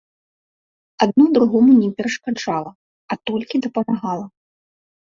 Адно 1.05 1.27
другому 1.35 1.71
не 1.83 1.89
перашкаджала, 2.01 2.71
а 3.11 3.21
толькі 3.33 3.65
дапамагала. 3.69 4.25